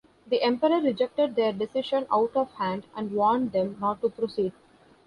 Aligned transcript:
The 0.25 0.41
emperor 0.41 0.77
rejected 0.79 1.35
their 1.35 1.53
decision 1.53 2.07
out 2.11 2.35
of 2.35 2.49
hand 2.53 2.87
and 2.95 3.11
warned 3.11 3.51
them 3.51 3.77
not 3.79 4.01
to 4.01 4.09
proceed. 4.09 4.51